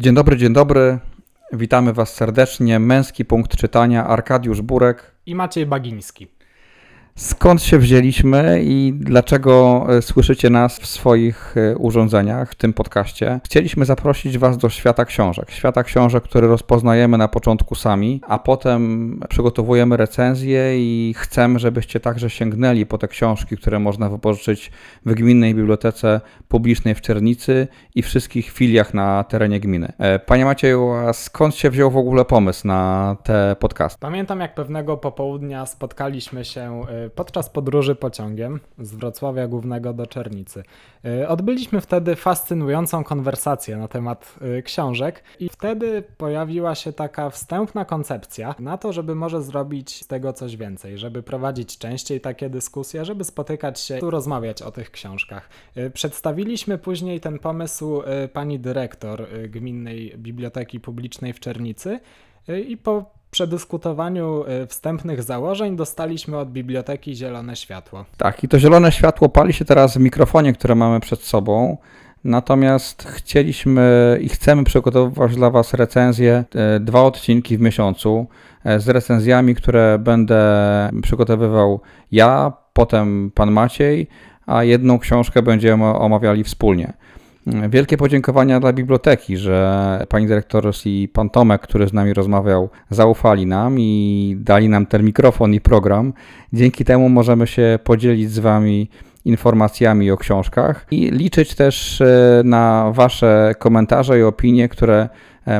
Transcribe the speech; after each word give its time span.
Dzień 0.00 0.14
dobry, 0.14 0.36
dzień 0.36 0.52
dobry. 0.52 0.98
Witamy 1.52 1.92
Was 1.92 2.14
serdecznie. 2.14 2.78
Męski 2.78 3.24
punkt 3.24 3.56
czytania 3.56 4.06
Arkadiusz 4.06 4.62
Burek 4.62 5.14
i 5.26 5.34
Maciej 5.34 5.66
Bagiński 5.66 6.26
skąd 7.18 7.62
się 7.62 7.78
wzięliśmy 7.78 8.60
i 8.62 8.92
dlaczego 8.96 9.86
e, 9.88 10.02
słyszycie 10.02 10.50
nas 10.50 10.78
w 10.78 10.86
swoich 10.86 11.54
e, 11.56 11.76
urządzeniach, 11.76 12.50
w 12.50 12.54
tym 12.54 12.72
podcaście. 12.72 13.40
Chcieliśmy 13.44 13.84
zaprosić 13.84 14.38
Was 14.38 14.58
do 14.58 14.68
świata 14.68 15.04
książek. 15.04 15.50
Świata 15.50 15.82
książek, 15.82 16.24
który 16.24 16.48
rozpoznajemy 16.48 17.18
na 17.18 17.28
początku 17.28 17.74
sami, 17.74 18.20
a 18.26 18.38
potem 18.38 19.20
przygotowujemy 19.28 19.96
recenzje 19.96 20.78
i 20.78 21.14
chcemy, 21.16 21.58
żebyście 21.58 22.00
także 22.00 22.30
sięgnęli 22.30 22.86
po 22.86 22.98
te 22.98 23.08
książki, 23.08 23.56
które 23.56 23.78
można 23.78 24.08
wypożyczyć 24.08 24.70
w 25.06 25.14
Gminnej 25.14 25.54
Bibliotece 25.54 26.20
Publicznej 26.48 26.94
w 26.94 27.00
Czernicy 27.00 27.68
i 27.94 28.02
wszystkich 28.02 28.50
filiach 28.50 28.94
na 28.94 29.24
terenie 29.24 29.60
gminy. 29.60 29.92
E, 29.98 30.18
panie 30.18 30.44
Macieju, 30.44 30.90
a 30.92 31.12
skąd 31.12 31.54
się 31.54 31.70
wziął 31.70 31.90
w 31.90 31.96
ogóle 31.96 32.24
pomysł 32.24 32.66
na 32.66 33.16
te 33.22 33.56
podcasty? 33.60 34.00
Pamiętam, 34.00 34.40
jak 34.40 34.54
pewnego 34.54 34.96
popołudnia 34.96 35.66
spotkaliśmy 35.66 36.44
się 36.44 36.82
podczas 37.14 37.50
podróży 37.50 37.94
pociągiem 37.94 38.60
z 38.78 38.94
Wrocławia 38.94 39.48
Głównego 39.48 39.92
do 39.92 40.06
Czernicy. 40.06 40.62
Y, 41.04 41.28
odbyliśmy 41.28 41.80
wtedy 41.80 42.16
fascynującą 42.16 43.04
konwersację 43.04 43.76
na 43.76 43.88
temat 43.88 44.34
y, 44.58 44.62
książek 44.62 45.24
i 45.40 45.48
wtedy 45.48 46.02
pojawiła 46.16 46.74
się 46.74 46.92
taka 46.92 47.30
wstępna 47.30 47.84
koncepcja 47.84 48.54
na 48.58 48.78
to, 48.78 48.92
żeby 48.92 49.14
może 49.14 49.42
zrobić 49.42 50.04
z 50.04 50.06
tego 50.06 50.32
coś 50.32 50.56
więcej, 50.56 50.98
żeby 50.98 51.22
prowadzić 51.22 51.78
częściej 51.78 52.20
takie 52.20 52.50
dyskusje, 52.50 53.04
żeby 53.04 53.24
spotykać 53.24 53.80
się, 53.80 53.98
tu 53.98 54.10
rozmawiać 54.10 54.62
o 54.62 54.72
tych 54.72 54.90
książkach. 54.90 55.48
Y, 55.76 55.90
przedstawiliśmy 55.90 56.78
później 56.78 57.20
ten 57.20 57.38
pomysł 57.38 58.02
pani 58.32 58.58
dyrektor 58.58 59.26
Gminnej 59.48 60.14
Biblioteki 60.18 60.80
Publicznej 60.80 61.32
w 61.32 61.40
Czernicy 61.40 62.00
i 62.68 62.76
po 62.76 63.17
przedyskutowaniu 63.30 64.44
y, 64.62 64.66
wstępnych 64.66 65.22
założeń 65.22 65.76
dostaliśmy 65.76 66.38
od 66.38 66.50
biblioteki 66.50 67.14
zielone 67.14 67.56
światło. 67.56 68.04
Tak, 68.16 68.44
i 68.44 68.48
to 68.48 68.58
zielone 68.58 68.92
światło 68.92 69.28
pali 69.28 69.52
się 69.52 69.64
teraz 69.64 69.96
w 69.96 70.00
mikrofonie, 70.00 70.52
które 70.52 70.74
mamy 70.74 71.00
przed 71.00 71.20
sobą. 71.20 71.76
Natomiast 72.24 73.02
chcieliśmy 73.02 74.18
i 74.20 74.28
chcemy 74.28 74.64
przygotowywać 74.64 75.34
dla 75.36 75.50
Was 75.50 75.74
recenzje, 75.74 76.44
y, 76.76 76.80
dwa 76.80 77.02
odcinki 77.02 77.58
w 77.58 77.60
miesiącu 77.60 78.26
y, 78.66 78.80
z 78.80 78.88
recenzjami, 78.88 79.54
które 79.54 79.98
będę 79.98 80.40
przygotowywał 81.02 81.80
ja, 82.12 82.52
potem 82.72 83.30
Pan 83.34 83.50
Maciej, 83.50 84.08
a 84.46 84.64
jedną 84.64 84.98
książkę 84.98 85.42
będziemy 85.42 85.84
omawiali 85.84 86.44
wspólnie. 86.44 86.92
Wielkie 87.68 87.96
podziękowania 87.96 88.60
dla 88.60 88.72
biblioteki, 88.72 89.36
że 89.36 90.06
pani 90.08 90.26
dyrektor 90.26 90.72
i 90.84 91.08
pan 91.12 91.30
Tomek, 91.30 91.62
który 91.62 91.88
z 91.88 91.92
nami 91.92 92.14
rozmawiał, 92.14 92.68
zaufali 92.90 93.46
nam 93.46 93.80
i 93.80 94.36
dali 94.38 94.68
nam 94.68 94.86
ten 94.86 95.04
mikrofon 95.04 95.54
i 95.54 95.60
program. 95.60 96.12
Dzięki 96.52 96.84
temu 96.84 97.08
możemy 97.08 97.46
się 97.46 97.78
podzielić 97.84 98.30
z 98.30 98.38
wami 98.38 98.90
informacjami 99.24 100.10
o 100.10 100.16
książkach 100.16 100.86
i 100.90 101.10
liczyć 101.10 101.54
też 101.54 102.00
e, 102.00 102.42
na 102.44 102.90
Wasze 102.94 103.54
komentarze 103.58 104.18
i 104.18 104.22
opinie, 104.22 104.68
które 104.68 105.08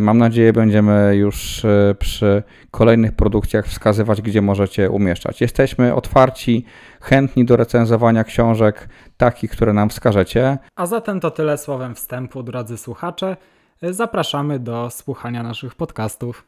mam 0.00 0.18
nadzieję 0.18 0.52
będziemy 0.52 1.16
już 1.16 1.64
e, 1.64 1.94
przy 1.98 2.42
kolejnych 2.70 3.12
produkcjach 3.12 3.66
wskazywać, 3.66 4.22
gdzie 4.22 4.42
możecie 4.42 4.90
umieszczać. 4.90 5.40
Jesteśmy 5.40 5.94
otwarci, 5.94 6.64
chętni 7.00 7.44
do 7.44 7.56
recenzowania 7.56 8.24
książek, 8.24 8.88
takich, 9.16 9.50
które 9.50 9.72
nam 9.72 9.88
wskażecie. 9.88 10.58
A 10.76 10.86
zatem 10.86 11.20
to 11.20 11.30
tyle 11.30 11.58
słowem 11.58 11.94
wstępu, 11.94 12.42
drodzy 12.42 12.78
słuchacze. 12.78 13.36
Zapraszamy 13.82 14.58
do 14.58 14.90
słuchania 14.90 15.42
naszych 15.42 15.74
podcastów. 15.74 16.36